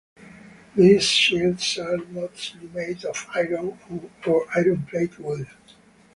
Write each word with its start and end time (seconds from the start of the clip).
These 0.75 1.03
shields 1.03 1.77
were 1.77 1.99
mostly 2.09 2.67
made 2.69 3.05
of 3.05 3.27
iron 3.35 3.75
or 4.25 4.47
iron-plated 4.55 5.19
wood. 5.19 5.47